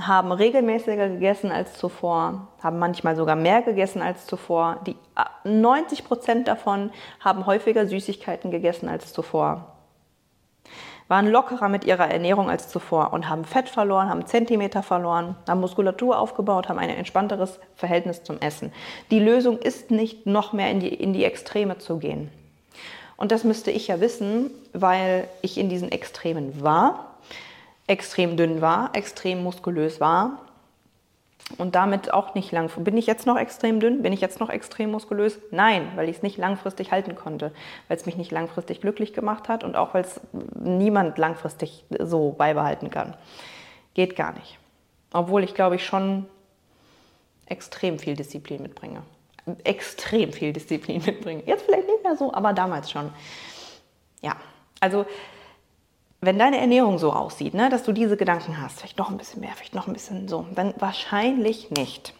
haben 0.00 0.32
regelmäßiger 0.32 1.08
gegessen 1.08 1.50
als 1.50 1.74
zuvor, 1.74 2.48
haben 2.62 2.78
manchmal 2.78 3.16
sogar 3.16 3.36
mehr 3.36 3.62
gegessen 3.62 4.00
als 4.00 4.26
zuvor. 4.26 4.80
Die 4.86 4.96
90 5.44 5.98
äh, 5.98 6.02
Prozent 6.02 6.48
davon 6.48 6.90
haben 7.20 7.46
häufiger 7.46 7.86
Süßigkeiten 7.86 8.50
gegessen 8.50 8.88
als 8.88 9.12
zuvor, 9.12 9.71
waren 11.12 11.30
lockerer 11.30 11.68
mit 11.68 11.84
ihrer 11.84 12.10
Ernährung 12.10 12.48
als 12.48 12.70
zuvor 12.70 13.12
und 13.12 13.28
haben 13.28 13.44
Fett 13.44 13.68
verloren, 13.68 14.08
haben 14.08 14.24
Zentimeter 14.24 14.82
verloren, 14.82 15.36
haben 15.46 15.60
Muskulatur 15.60 16.18
aufgebaut, 16.18 16.70
haben 16.70 16.78
ein 16.78 16.88
entspannteres 16.88 17.60
Verhältnis 17.76 18.22
zum 18.22 18.40
Essen. 18.40 18.72
Die 19.10 19.18
Lösung 19.18 19.58
ist 19.58 19.90
nicht 19.90 20.24
noch 20.24 20.54
mehr 20.54 20.70
in 20.70 20.80
die, 20.80 20.88
in 20.88 21.12
die 21.12 21.26
Extreme 21.26 21.76
zu 21.76 21.98
gehen. 21.98 22.30
Und 23.18 23.30
das 23.30 23.44
müsste 23.44 23.70
ich 23.70 23.88
ja 23.88 24.00
wissen, 24.00 24.50
weil 24.72 25.28
ich 25.42 25.58
in 25.58 25.68
diesen 25.68 25.92
Extremen 25.92 26.62
war, 26.62 27.18
extrem 27.86 28.38
dünn 28.38 28.62
war, 28.62 28.88
extrem 28.94 29.42
muskulös 29.42 30.00
war 30.00 30.38
und 31.58 31.74
damit 31.74 32.12
auch 32.12 32.34
nicht 32.34 32.52
lang. 32.52 32.70
Bin 32.84 32.96
ich 32.96 33.06
jetzt 33.06 33.26
noch 33.26 33.36
extrem 33.36 33.80
dünn? 33.80 34.02
Bin 34.02 34.12
ich 34.12 34.20
jetzt 34.20 34.40
noch 34.40 34.48
extrem 34.48 34.90
muskulös? 34.90 35.38
Nein, 35.50 35.92
weil 35.96 36.08
ich 36.08 36.16
es 36.16 36.22
nicht 36.22 36.38
langfristig 36.38 36.92
halten 36.92 37.14
konnte, 37.14 37.52
weil 37.88 37.96
es 37.96 38.06
mich 38.06 38.16
nicht 38.16 38.30
langfristig 38.30 38.80
glücklich 38.80 39.12
gemacht 39.12 39.48
hat 39.48 39.64
und 39.64 39.76
auch 39.76 39.94
weil 39.94 40.04
es 40.04 40.20
niemand 40.54 41.18
langfristig 41.18 41.84
so 41.98 42.30
beibehalten 42.30 42.90
kann. 42.90 43.16
Geht 43.94 44.16
gar 44.16 44.32
nicht. 44.32 44.58
Obwohl 45.12 45.44
ich 45.44 45.54
glaube 45.54 45.76
ich 45.76 45.84
schon 45.84 46.26
extrem 47.46 47.98
viel 47.98 48.16
Disziplin 48.16 48.62
mitbringe 48.62 49.02
extrem 49.64 50.32
viel 50.32 50.52
Disziplin 50.52 51.02
mitbringe. 51.06 51.42
Jetzt 51.46 51.64
vielleicht 51.64 51.88
nicht 51.88 52.02
mehr 52.02 52.16
so, 52.16 52.32
aber 52.32 52.52
damals 52.52 52.90
schon. 52.90 53.12
Ja, 54.22 54.36
also 54.80 55.06
wenn 56.24 56.38
deine 56.38 56.58
Ernährung 56.58 56.98
so 56.98 57.12
aussieht, 57.12 57.52
ne, 57.52 57.68
dass 57.68 57.82
du 57.82 57.92
diese 57.92 58.16
Gedanken 58.16 58.62
hast, 58.62 58.78
vielleicht 58.78 58.96
noch 58.96 59.10
ein 59.10 59.18
bisschen 59.18 59.40
mehr, 59.40 59.50
vielleicht 59.56 59.74
noch 59.74 59.88
ein 59.88 59.92
bisschen 59.92 60.28
so, 60.28 60.46
dann 60.54 60.72
wahrscheinlich 60.78 61.72
nicht. 61.72 62.14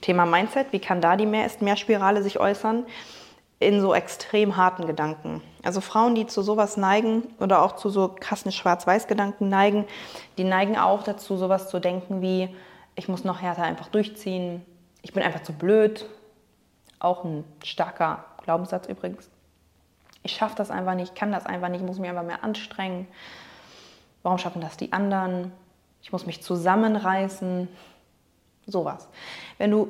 Thema 0.00 0.26
Mindset, 0.26 0.68
wie 0.70 0.78
kann 0.78 1.00
da 1.00 1.16
die 1.16 1.26
Mehr 1.26 1.44
ist 1.44 1.60
mehr 1.60 1.76
Spirale 1.76 2.22
sich 2.22 2.38
äußern? 2.38 2.86
In 3.58 3.80
so 3.80 3.92
extrem 3.92 4.56
harten 4.56 4.86
Gedanken. 4.86 5.42
Also 5.64 5.80
Frauen, 5.80 6.14
die 6.14 6.28
zu 6.28 6.42
sowas 6.42 6.76
neigen 6.76 7.24
oder 7.40 7.62
auch 7.62 7.74
zu 7.74 7.90
so 7.90 8.14
krassen 8.20 8.52
Schwarz-Weiß-Gedanken 8.52 9.48
neigen, 9.48 9.86
die 10.38 10.44
neigen 10.44 10.78
auch 10.78 11.02
dazu, 11.02 11.36
sowas 11.36 11.68
zu 11.68 11.80
denken 11.80 12.22
wie, 12.22 12.54
ich 12.94 13.08
muss 13.08 13.24
noch 13.24 13.42
härter 13.42 13.64
einfach 13.64 13.88
durchziehen, 13.88 14.64
ich 15.02 15.12
bin 15.12 15.24
einfach 15.24 15.42
zu 15.42 15.52
blöd, 15.52 16.06
auch 17.00 17.24
ein 17.24 17.44
starker 17.64 18.24
Glaubenssatz 18.44 18.86
übrigens. 18.86 19.28
Ich 20.22 20.32
schaffe 20.32 20.54
das 20.56 20.70
einfach 20.70 20.94
nicht, 20.94 21.16
kann 21.16 21.32
das 21.32 21.44
einfach 21.44 21.68
nicht, 21.68 21.84
muss 21.84 21.98
mich 21.98 22.08
einfach 22.08 22.22
mehr 22.22 22.44
anstrengen. 22.44 23.08
Warum 24.22 24.38
schaffen 24.38 24.60
das 24.60 24.76
die 24.76 24.92
anderen? 24.92 25.52
Ich 26.02 26.12
muss 26.12 26.26
mich 26.26 26.42
zusammenreißen. 26.42 27.68
Sowas. 28.66 29.08
Wenn 29.56 29.70
du, 29.70 29.88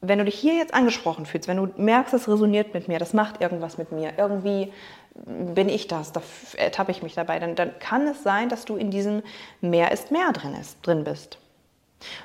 wenn 0.00 0.18
du 0.18 0.24
dich 0.26 0.34
hier 0.34 0.54
jetzt 0.54 0.74
angesprochen 0.74 1.24
fühlst, 1.24 1.48
wenn 1.48 1.56
du 1.56 1.68
merkst, 1.76 2.12
es 2.12 2.28
resoniert 2.28 2.74
mit 2.74 2.88
mir, 2.88 2.98
das 2.98 3.14
macht 3.14 3.40
irgendwas 3.40 3.78
mit 3.78 3.90
mir, 3.90 4.12
irgendwie 4.18 4.72
bin 5.14 5.68
ich 5.68 5.86
das, 5.86 6.12
da 6.12 6.20
ertappe 6.56 6.90
ich 6.90 7.02
mich 7.02 7.14
dabei, 7.14 7.38
dann, 7.38 7.54
dann 7.54 7.78
kann 7.78 8.06
es 8.06 8.22
sein, 8.22 8.48
dass 8.48 8.64
du 8.64 8.76
in 8.76 8.90
diesem 8.90 9.22
Mehr 9.60 9.92
ist 9.92 10.10
mehr 10.10 10.32
drin, 10.32 10.54
ist, 10.54 10.78
drin 10.82 11.04
bist. 11.04 11.38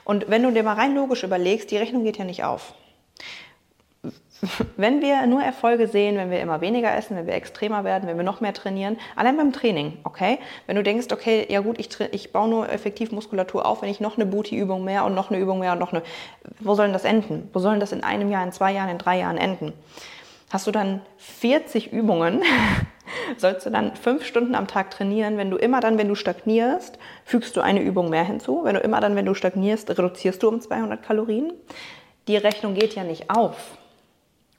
Und 0.03 0.29
wenn 0.29 0.43
du 0.43 0.51
dir 0.51 0.63
mal 0.63 0.73
rein 0.73 0.95
logisch 0.95 1.23
überlegst, 1.23 1.71
die 1.71 1.77
Rechnung 1.77 2.03
geht 2.03 2.17
ja 2.17 2.25
nicht 2.25 2.43
auf 2.43 2.73
wenn 4.77 5.01
wir 5.01 5.25
nur 5.27 5.41
Erfolge 5.41 5.87
sehen, 5.87 6.15
wenn 6.17 6.31
wir 6.31 6.39
immer 6.39 6.61
weniger 6.61 6.95
essen, 6.95 7.17
wenn 7.17 7.27
wir 7.27 7.33
extremer 7.33 7.83
werden, 7.83 8.07
wenn 8.07 8.17
wir 8.17 8.23
noch 8.23 8.41
mehr 8.41 8.53
trainieren, 8.53 8.97
allein 9.15 9.37
beim 9.37 9.51
Training, 9.51 9.97
okay? 10.03 10.39
Wenn 10.65 10.75
du 10.75 10.83
denkst, 10.83 11.07
okay, 11.11 11.45
ja 11.49 11.59
gut, 11.59 11.79
ich, 11.79 11.89
ich 12.11 12.31
baue 12.31 12.49
nur 12.49 12.69
effektiv 12.69 13.11
Muskulatur 13.11 13.65
auf, 13.65 13.81
wenn 13.81 13.89
ich 13.89 13.99
noch 13.99 14.15
eine 14.15 14.25
Booty-Übung 14.25 14.83
mehr 14.83 15.05
und 15.05 15.13
noch 15.13 15.29
eine 15.29 15.39
Übung 15.39 15.59
mehr 15.59 15.73
und 15.73 15.79
noch 15.79 15.91
eine, 15.91 16.03
wo 16.59 16.75
soll 16.75 16.85
denn 16.85 16.93
das 16.93 17.05
enden? 17.05 17.49
Wo 17.53 17.59
sollen 17.59 17.79
das 17.79 17.91
in 17.91 18.03
einem 18.03 18.29
Jahr, 18.29 18.43
in 18.43 18.51
zwei 18.51 18.71
Jahren, 18.71 18.89
in 18.89 18.97
drei 18.97 19.19
Jahren 19.19 19.37
enden? 19.37 19.73
Hast 20.49 20.65
du 20.65 20.71
dann 20.71 21.01
40 21.17 21.91
Übungen, 21.91 22.41
sollst 23.37 23.65
du 23.65 23.69
dann 23.69 23.95
fünf 23.95 24.25
Stunden 24.25 24.55
am 24.55 24.67
Tag 24.67 24.89
trainieren, 24.91 25.37
wenn 25.37 25.51
du 25.51 25.57
immer 25.57 25.79
dann, 25.79 25.97
wenn 25.97 26.07
du 26.07 26.15
stagnierst, 26.15 26.97
fügst 27.25 27.55
du 27.55 27.61
eine 27.61 27.81
Übung 27.81 28.09
mehr 28.09 28.23
hinzu, 28.23 28.63
wenn 28.63 28.75
du 28.75 28.81
immer 28.81 29.01
dann, 29.01 29.15
wenn 29.15 29.25
du 29.25 29.33
stagnierst, 29.33 29.89
reduzierst 29.89 30.41
du 30.41 30.47
um 30.47 30.61
200 30.61 31.03
Kalorien. 31.03 31.53
Die 32.27 32.37
Rechnung 32.37 32.73
geht 32.73 32.95
ja 32.95 33.03
nicht 33.03 33.29
auf. 33.29 33.77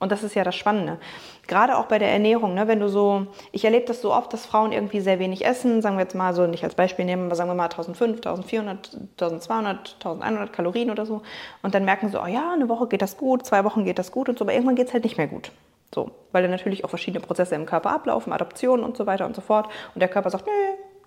Und 0.00 0.10
das 0.10 0.22
ist 0.22 0.34
ja 0.34 0.44
das 0.44 0.56
Spannende. 0.56 0.98
Gerade 1.46 1.76
auch 1.76 1.84
bei 1.84 1.98
der 1.98 2.10
Ernährung, 2.10 2.54
ne, 2.54 2.66
wenn 2.66 2.80
du 2.80 2.88
so, 2.88 3.26
ich 3.52 3.66
erlebe 3.66 3.84
das 3.84 4.00
so 4.00 4.14
oft, 4.14 4.32
dass 4.32 4.46
Frauen 4.46 4.72
irgendwie 4.72 5.00
sehr 5.00 5.18
wenig 5.18 5.44
essen, 5.44 5.82
sagen 5.82 5.96
wir 5.96 6.02
jetzt 6.02 6.14
mal 6.14 6.34
so, 6.34 6.46
nicht 6.46 6.64
als 6.64 6.74
Beispiel 6.74 7.04
nehmen, 7.04 7.26
aber 7.26 7.34
sagen 7.34 7.50
wir 7.50 7.54
mal 7.54 7.64
1500, 7.64 8.26
1400, 8.26 8.98
1200, 9.20 9.96
1100 10.00 10.52
Kalorien 10.54 10.90
oder 10.90 11.04
so. 11.04 11.20
Und 11.62 11.74
dann 11.74 11.84
merken 11.84 12.08
sie, 12.08 12.20
oh 12.20 12.26
ja, 12.26 12.52
eine 12.54 12.70
Woche 12.70 12.88
geht 12.88 13.02
das 13.02 13.18
gut, 13.18 13.44
zwei 13.44 13.62
Wochen 13.64 13.84
geht 13.84 13.98
das 13.98 14.10
gut 14.10 14.30
und 14.30 14.38
so, 14.38 14.44
aber 14.44 14.54
irgendwann 14.54 14.74
geht 14.74 14.88
es 14.88 14.94
halt 14.94 15.04
nicht 15.04 15.18
mehr 15.18 15.28
gut. 15.28 15.52
So, 15.94 16.10
weil 16.32 16.42
dann 16.42 16.50
natürlich 16.50 16.84
auch 16.84 16.88
verschiedene 16.88 17.20
Prozesse 17.20 17.54
im 17.54 17.66
Körper 17.66 17.90
ablaufen, 17.90 18.32
Adoptionen 18.32 18.84
und 18.84 18.96
so 18.96 19.06
weiter 19.06 19.26
und 19.26 19.36
so 19.36 19.42
fort. 19.42 19.68
Und 19.94 20.00
der 20.00 20.08
Körper 20.08 20.30
sagt, 20.30 20.46
nö, 20.46 20.52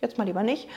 jetzt 0.01 0.19
mal 0.19 0.25
lieber 0.25 0.43
nicht. 0.43 0.69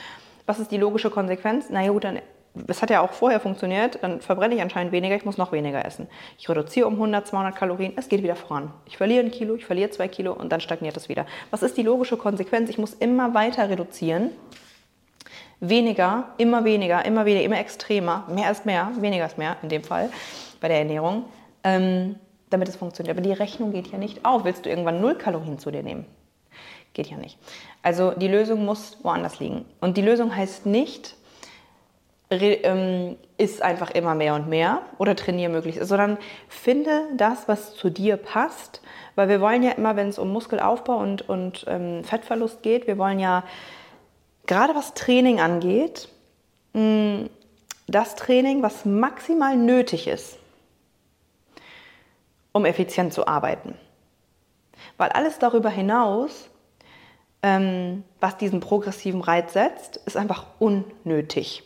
Was 0.47 0.59
ist 0.59 0.71
die 0.71 0.77
logische 0.77 1.11
Konsequenz? 1.11 1.67
Na 1.69 1.87
gut, 1.87 2.05
dann 2.05 2.19
es 2.67 2.81
hat 2.81 2.89
ja 2.89 3.01
auch 3.01 3.11
vorher 3.11 3.39
funktioniert, 3.39 3.99
dann 4.01 4.21
verbrenne 4.21 4.55
ich 4.55 4.61
anscheinend 4.61 4.91
weniger, 4.91 5.15
ich 5.15 5.25
muss 5.25 5.37
noch 5.37 5.51
weniger 5.51 5.85
essen. 5.85 6.07
Ich 6.37 6.49
reduziere 6.49 6.87
um 6.87 6.93
100, 6.93 7.27
200 7.27 7.55
Kalorien, 7.55 7.93
es 7.95 8.09
geht 8.09 8.23
wieder 8.23 8.35
voran. 8.35 8.71
Ich 8.85 8.97
verliere 8.97 9.23
ein 9.23 9.31
Kilo, 9.31 9.55
ich 9.55 9.65
verliere 9.65 9.89
zwei 9.91 10.07
Kilo 10.07 10.33
und 10.33 10.51
dann 10.51 10.61
stagniert 10.61 10.97
es 10.97 11.09
wieder. 11.09 11.25
Was 11.51 11.63
ist 11.63 11.77
die 11.77 11.83
logische 11.83 12.17
Konsequenz? 12.17 12.69
Ich 12.69 12.77
muss 12.77 12.93
immer 12.93 13.33
weiter 13.33 13.69
reduzieren. 13.69 14.31
Weniger, 15.59 16.29
immer 16.37 16.65
weniger, 16.65 17.03
immer 17.05 17.25
weniger, 17.25 17.45
immer 17.45 17.59
extremer. 17.59 18.25
Mehr 18.33 18.51
ist 18.51 18.65
mehr, 18.65 18.91
weniger 18.99 19.25
ist 19.25 19.37
mehr 19.37 19.57
in 19.63 19.69
dem 19.69 19.83
Fall 19.83 20.09
bei 20.61 20.67
der 20.67 20.79
Ernährung, 20.79 21.25
ähm, 21.63 22.15
damit 22.49 22.69
es 22.69 22.75
funktioniert. 22.75 23.17
Aber 23.17 23.27
die 23.27 23.33
Rechnung 23.33 23.71
geht 23.71 23.87
ja 23.87 23.97
nicht 23.97 24.23
auf. 24.23 24.45
Willst 24.45 24.65
du 24.65 24.69
irgendwann 24.69 25.01
null 25.01 25.15
Kalorien 25.15 25.57
zu 25.57 25.71
dir 25.71 25.83
nehmen? 25.83 26.05
Geht 26.93 27.07
ja 27.07 27.17
nicht. 27.17 27.37
Also 27.81 28.11
die 28.11 28.27
Lösung 28.27 28.65
muss 28.65 28.97
woanders 29.03 29.39
liegen. 29.39 29.65
Und 29.81 29.97
die 29.97 30.01
Lösung 30.01 30.35
heißt 30.35 30.65
nicht, 30.65 31.15
ähm, 32.29 33.17
ist 33.37 33.61
einfach 33.61 33.91
immer 33.91 34.15
mehr 34.15 34.35
und 34.35 34.49
mehr 34.49 34.81
oder 34.97 35.15
trainiere 35.15 35.51
möglichst, 35.51 35.85
sondern 35.85 36.17
finde 36.49 37.07
das, 37.15 37.47
was 37.47 37.75
zu 37.75 37.89
dir 37.89 38.17
passt, 38.17 38.81
weil 39.15 39.29
wir 39.29 39.39
wollen 39.41 39.63
ja 39.63 39.71
immer, 39.71 39.95
wenn 39.95 40.09
es 40.09 40.19
um 40.19 40.31
Muskelaufbau 40.31 40.97
und, 40.97 41.27
und 41.27 41.65
ähm, 41.67 42.03
Fettverlust 42.03 42.61
geht, 42.63 42.87
wir 42.87 42.97
wollen 42.97 43.19
ja 43.19 43.43
gerade 44.45 44.75
was 44.75 44.93
Training 44.93 45.39
angeht, 45.39 46.09
mh, 46.73 46.81
mm, 46.81 47.29
das 47.89 48.15
Training, 48.15 48.61
was 48.63 48.83
maximal 48.83 49.55
nötig 49.55 50.07
ist, 50.07 50.37
um 52.51 52.65
effizient 52.65 53.13
zu 53.13 53.27
arbeiten. 53.27 53.75
Weil 54.97 55.09
alles 55.09 55.39
darüber 55.39 55.69
hinaus, 55.69 56.49
ähm, 57.43 58.03
was 58.19 58.35
diesen 58.37 58.59
progressiven 58.59 59.21
Reiz 59.21 59.53
setzt, 59.53 59.97
ist 60.05 60.17
einfach 60.17 60.47
unnötig. 60.59 61.63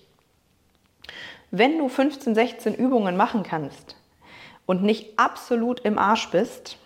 Wenn 1.51 1.77
du 1.77 1.89
15, 1.89 2.33
16 2.33 2.75
Übungen 2.75 3.17
machen 3.17 3.43
kannst 3.43 3.97
und 4.65 4.83
nicht 4.83 5.19
absolut 5.19 5.81
im 5.81 5.97
Arsch 5.97 6.31
bist, 6.31 6.77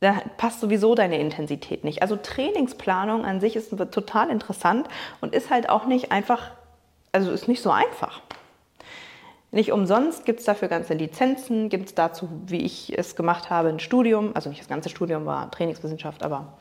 dann 0.00 0.20
passt 0.36 0.60
sowieso 0.60 0.94
deine 0.94 1.18
Intensität 1.18 1.82
nicht. 1.82 2.02
Also 2.02 2.16
Trainingsplanung 2.16 3.24
an 3.24 3.40
sich 3.40 3.56
ist 3.56 3.70
total 3.70 4.28
interessant 4.28 4.86
und 5.22 5.34
ist 5.34 5.48
halt 5.48 5.70
auch 5.70 5.86
nicht 5.86 6.12
einfach, 6.12 6.50
also 7.12 7.30
ist 7.30 7.48
nicht 7.48 7.62
so 7.62 7.70
einfach. 7.70 8.20
Nicht 9.50 9.72
umsonst 9.72 10.24
gibt 10.24 10.40
es 10.40 10.46
dafür 10.46 10.68
ganze 10.68 10.94
Lizenzen, 10.94 11.68
gibt 11.68 11.86
es 11.86 11.94
dazu, 11.94 12.28
wie 12.46 12.62
ich 12.62 12.98
es 12.98 13.16
gemacht 13.16 13.48
habe, 13.48 13.68
ein 13.68 13.80
Studium, 13.80 14.32
also 14.34 14.48
nicht 14.48 14.60
das 14.60 14.68
ganze 14.68 14.88
Studium 14.88 15.24
war 15.24 15.50
Trainingswissenschaft, 15.50 16.22
aber 16.22 16.58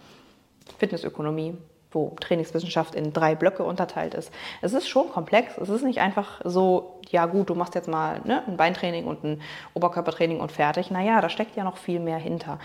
Fitnessökonomie, 0.77 1.57
wo 1.91 2.15
Trainingswissenschaft 2.19 2.95
in 2.95 3.13
drei 3.13 3.36
Blöcke 3.36 3.63
unterteilt 3.63 4.13
ist. 4.13 4.31
Es 4.62 4.74
ist 4.74 4.88
schon 4.88 5.10
komplex. 5.10 5.57
Es 5.57 5.69
ist 5.69 5.83
nicht 5.83 6.00
einfach 6.00 6.41
so, 6.43 7.00
ja 7.10 7.25
gut, 7.25 7.50
du 7.50 7.55
machst 7.55 7.75
jetzt 7.75 7.88
mal 7.88 8.21
ne, 8.24 8.43
ein 8.48 8.57
Beintraining 8.57 9.05
und 9.05 9.24
ein 9.24 9.41
Oberkörpertraining 9.74 10.39
und 10.39 10.51
fertig. 10.51 10.91
Naja, 10.91 11.21
da 11.21 11.29
steckt 11.29 11.55
ja 11.55 11.63
noch 11.63 11.77
viel 11.77 12.00
mehr 12.00 12.17
hinter. 12.17 12.60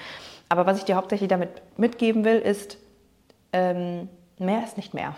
Aber 0.48 0.66
was 0.66 0.78
ich 0.78 0.84
dir 0.84 0.96
hauptsächlich 0.96 1.28
damit 1.28 1.50
mitgeben 1.76 2.24
will, 2.24 2.38
ist, 2.38 2.78
ähm, 3.52 4.08
mehr 4.38 4.62
ist 4.64 4.76
nicht 4.76 4.94
mehr. 4.94 5.14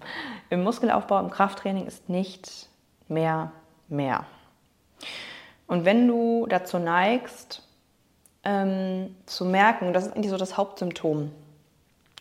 Im 0.50 0.64
Muskelaufbau, 0.64 1.20
im 1.20 1.30
Krafttraining 1.30 1.86
ist 1.86 2.08
nicht 2.08 2.68
mehr 3.08 3.52
mehr. 3.88 4.24
Und 5.66 5.84
wenn 5.84 6.08
du 6.08 6.46
dazu 6.48 6.78
neigst, 6.78 7.62
ähm, 8.42 9.14
zu 9.26 9.44
merken, 9.44 9.92
das 9.92 10.06
ist 10.06 10.14
eigentlich 10.14 10.30
so 10.30 10.36
das 10.36 10.56
Hauptsymptom, 10.56 11.30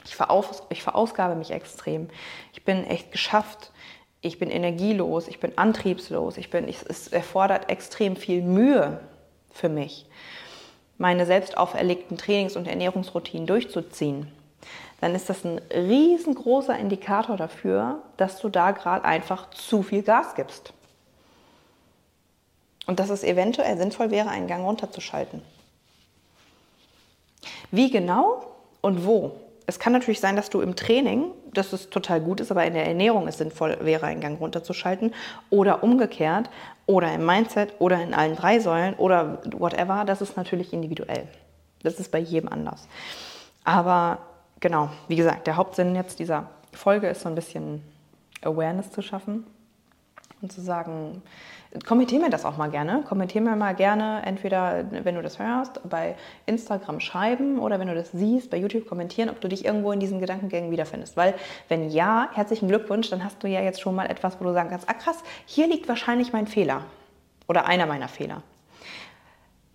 ich, 0.06 0.16
veraus 0.16 0.64
ich 0.70 0.84
verausgabe 0.84 1.36
mich 1.36 1.52
extrem. 1.52 2.10
Ich 2.54 2.64
bin 2.64 2.86
echt 2.86 3.12
geschafft, 3.12 3.72
ich 4.22 4.40
bin 4.40 4.50
energielos, 4.50 5.28
ich 5.28 5.40
bin 5.40 5.58
antriebslos, 5.58 6.38
ich 6.38 6.50
bin, 6.50 6.68
ich, 6.68 6.78
es 6.88 7.08
erfordert 7.08 7.70
extrem 7.70 8.16
viel 8.16 8.42
Mühe 8.42 9.00
für 9.52 9.70
mich, 9.70 10.06
meine 10.98 11.26
selbst 11.26 11.58
auferlegten 11.58 12.18
Trainings- 12.18 12.56
und 12.56 12.68
Ernährungsroutinen 12.68 13.48
durchzuziehen, 13.48 14.32
dann 15.02 15.16
ist 15.16 15.30
das 15.30 15.46
ein 15.46 15.60
riesengroßer 15.74 16.78
Indikator 16.78 17.38
dafür, 17.38 18.02
dass 18.18 18.40
du 18.40 18.50
da 18.50 18.72
gerade 18.72 19.06
einfach 19.06 19.50
zu 19.52 19.82
viel 19.82 20.04
Gas 20.04 20.36
gibst. 20.36 20.74
Und 22.86 23.00
dass 23.00 23.10
es 23.10 23.24
eventuell 23.24 23.78
sinnvoll 23.78 24.12
wäre, 24.12 24.30
einen 24.30 24.48
Gang 24.48 24.66
runterzuschalten. 24.66 25.42
Wie 27.72 27.92
genau 27.92 28.56
und 28.82 29.06
wo? 29.06 29.40
Es 29.70 29.78
kann 29.78 29.94
natürlich 29.94 30.20
sein, 30.20 30.36
dass 30.36 30.50
du 30.50 30.62
im 30.62 30.76
Training, 30.76 31.26
dass 31.54 31.74
es 31.74 31.92
total 31.92 32.22
gut 32.22 32.40
ist, 32.40 32.50
aber 32.50 32.66
in 32.66 32.74
der 32.74 32.88
Ernährung 32.88 33.28
es 33.28 33.38
sinnvoll 33.38 33.78
wäre, 33.82 34.08
einen 34.08 34.20
Gang 34.20 34.42
runterzuschalten. 34.42 35.14
Oder 35.52 35.84
umgekehrt. 35.84 36.50
Oder 36.88 37.14
im 37.14 37.24
Mindset 37.24 37.76
oder 37.78 38.02
in 38.02 38.16
allen 38.16 38.36
drei 38.36 38.60
Säulen 38.60 38.96
oder 38.96 39.44
whatever. 39.56 40.06
Das 40.06 40.22
ist 40.22 40.36
natürlich 40.38 40.74
individuell. 40.74 41.28
Das 41.84 42.00
ist 42.00 42.12
bei 42.12 42.18
jedem 42.18 42.50
anders. 42.50 42.88
Aber 43.64 44.18
genau, 44.60 44.90
wie 45.08 45.16
gesagt, 45.16 45.46
der 45.46 45.56
Hauptsinn 45.56 45.94
jetzt 45.94 46.18
dieser 46.18 46.50
Folge 46.74 47.08
ist 47.08 47.22
so 47.22 47.30
ein 47.30 47.36
bisschen 47.36 47.84
Awareness 48.42 48.90
zu 48.90 49.04
schaffen 49.04 49.46
und 50.42 50.52
zu 50.52 50.62
sagen, 50.62 51.22
kommentier 51.86 52.20
mir 52.20 52.30
das 52.30 52.46
auch 52.46 52.58
mal 52.58 52.70
gerne. 52.70 53.04
Kommentier 53.08 53.42
mir 53.42 53.56
mal 53.56 53.76
gerne, 53.76 54.22
entweder 54.26 54.86
wenn 54.92 55.16
du 55.16 55.22
das 55.22 55.40
hörst, 55.40 55.88
bei 55.90 56.16
Instagram 56.46 57.00
schreiben 57.00 57.60
oder 57.60 57.80
wenn 57.80 57.88
du 57.88 57.96
das 57.96 58.12
siehst, 58.12 58.50
bei 58.50 58.58
YouTube 58.58 58.88
kommentieren, 58.88 59.30
ob 59.30 59.42
du 59.42 59.48
dich 59.48 59.66
irgendwo 59.66 59.92
in 59.92 60.00
diesen 60.00 60.20
Gedankengängen 60.20 60.72
wiederfindest. 60.72 61.18
Weil 61.18 61.36
wenn 61.68 61.90
ja, 61.90 62.30
herzlichen 62.34 62.68
Glückwunsch, 62.68 63.10
dann 63.10 63.24
hast 63.24 63.44
du 63.44 63.48
ja 63.48 63.62
jetzt 63.62 63.82
schon 63.82 63.96
mal 63.96 64.06
etwas, 64.06 64.40
wo 64.40 64.46
du 64.46 64.54
sagen 64.54 64.70
kannst, 64.70 64.90
ah 64.90 64.94
krass, 64.94 65.24
hier 65.46 65.68
liegt 65.68 65.88
wahrscheinlich 65.88 66.34
mein 66.34 66.48
Fehler 66.48 66.84
oder 67.48 67.66
einer 67.66 67.86
meiner 67.86 68.08
Fehler. 68.08 68.42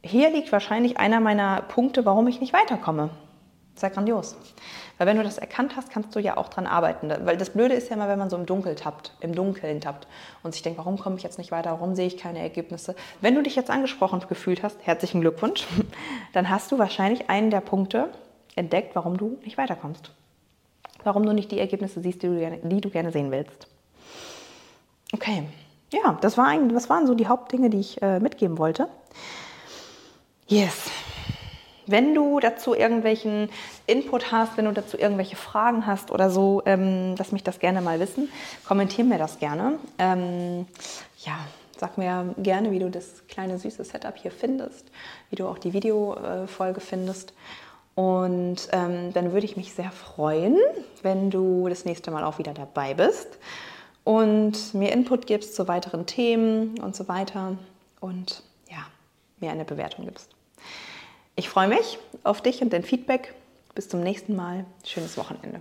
Hier 0.02 0.30
liegt 0.30 0.52
wahrscheinlich 0.52 0.98
einer 0.98 1.20
meiner 1.20 1.62
Punkte, 1.62 2.04
warum 2.04 2.28
ich 2.28 2.40
nicht 2.40 2.52
weiterkomme. 2.52 3.10
Sehr 3.76 3.90
grandios. 3.90 4.36
Weil 4.98 5.08
wenn 5.08 5.16
du 5.16 5.24
das 5.24 5.38
erkannt 5.38 5.74
hast, 5.76 5.90
kannst 5.90 6.14
du 6.14 6.20
ja 6.20 6.36
auch 6.36 6.48
dran 6.48 6.66
arbeiten. 6.66 7.12
Weil 7.24 7.36
das 7.36 7.50
Blöde 7.50 7.74
ist 7.74 7.88
ja 7.88 7.96
immer, 7.96 8.08
wenn 8.08 8.18
man 8.18 8.30
so 8.30 8.36
im 8.36 8.46
Dunkeln 8.46 8.76
tappt, 8.76 9.12
im 9.20 9.34
Dunkeln 9.34 9.80
tappt 9.80 10.06
und 10.44 10.52
sich 10.52 10.62
denkt, 10.62 10.78
warum 10.78 10.96
komme 10.96 11.16
ich 11.16 11.24
jetzt 11.24 11.38
nicht 11.38 11.50
weiter, 11.50 11.72
warum 11.72 11.96
sehe 11.96 12.06
ich 12.06 12.16
keine 12.16 12.38
Ergebnisse. 12.38 12.94
Wenn 13.20 13.34
du 13.34 13.42
dich 13.42 13.56
jetzt 13.56 13.70
angesprochen 13.70 14.22
gefühlt 14.28 14.62
hast, 14.62 14.78
herzlichen 14.86 15.20
Glückwunsch, 15.20 15.66
dann 16.32 16.50
hast 16.50 16.70
du 16.70 16.78
wahrscheinlich 16.78 17.28
einen 17.28 17.50
der 17.50 17.60
Punkte 17.60 18.10
entdeckt, 18.54 18.94
warum 18.94 19.16
du 19.16 19.38
nicht 19.44 19.58
weiterkommst. 19.58 20.12
Warum 21.02 21.26
du 21.26 21.32
nicht 21.32 21.50
die 21.50 21.58
Ergebnisse 21.58 22.00
siehst, 22.00 22.22
die 22.22 22.28
du 22.28 22.38
gerne, 22.38 22.58
die 22.62 22.80
du 22.80 22.90
gerne 22.90 23.10
sehen 23.10 23.30
willst. 23.32 23.66
Okay, 25.12 25.44
ja, 25.92 26.16
das, 26.20 26.38
war 26.38 26.46
ein, 26.46 26.68
das 26.68 26.88
waren 26.88 27.06
so 27.06 27.14
die 27.14 27.26
Hauptdinge, 27.26 27.70
die 27.70 27.80
ich 27.80 28.00
äh, 28.02 28.20
mitgeben 28.20 28.58
wollte. 28.58 28.88
Yes, 30.46 30.90
wenn 31.86 32.14
du 32.14 32.40
dazu 32.40 32.74
irgendwelchen 32.74 33.48
Input 33.86 34.32
hast, 34.32 34.56
wenn 34.56 34.64
du 34.64 34.72
dazu 34.72 34.98
irgendwelche 34.98 35.36
Fragen 35.36 35.86
hast 35.86 36.10
oder 36.10 36.30
so, 36.30 36.62
ähm, 36.66 37.14
lass 37.18 37.32
mich 37.32 37.42
das 37.42 37.58
gerne 37.58 37.80
mal 37.80 38.00
wissen. 38.00 38.28
Kommentier 38.66 39.04
mir 39.04 39.18
das 39.18 39.38
gerne. 39.38 39.78
Ähm, 39.98 40.66
ja, 41.18 41.38
sag 41.78 41.98
mir 41.98 42.34
gerne, 42.38 42.70
wie 42.70 42.78
du 42.78 42.90
das 42.90 43.26
kleine 43.28 43.58
süße 43.58 43.84
Setup 43.84 44.16
hier 44.16 44.30
findest, 44.30 44.86
wie 45.30 45.36
du 45.36 45.46
auch 45.46 45.58
die 45.58 45.72
Videofolge 45.72 46.80
findest. 46.80 47.32
Und 47.94 48.68
ähm, 48.72 49.12
dann 49.12 49.32
würde 49.32 49.46
ich 49.46 49.56
mich 49.56 49.72
sehr 49.72 49.90
freuen, 49.90 50.58
wenn 51.02 51.30
du 51.30 51.68
das 51.68 51.84
nächste 51.84 52.10
Mal 52.10 52.24
auch 52.24 52.38
wieder 52.38 52.52
dabei 52.52 52.94
bist 52.94 53.38
und 54.02 54.74
mir 54.74 54.92
Input 54.92 55.26
gibst 55.26 55.54
zu 55.54 55.68
weiteren 55.68 56.06
Themen 56.06 56.78
und 56.80 56.96
so 56.96 57.08
weiter 57.08 57.56
und 58.00 58.42
ja, 58.68 58.84
mir 59.40 59.52
eine 59.52 59.64
Bewertung 59.64 60.06
gibst. 60.06 60.33
Ich 61.36 61.48
freue 61.48 61.68
mich 61.68 61.98
auf 62.22 62.40
dich 62.40 62.62
und 62.62 62.72
dein 62.72 62.84
Feedback. 62.84 63.34
Bis 63.74 63.88
zum 63.88 64.02
nächsten 64.02 64.36
Mal. 64.36 64.64
Schönes 64.84 65.16
Wochenende. 65.16 65.60